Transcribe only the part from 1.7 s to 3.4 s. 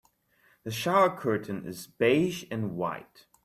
beige and white.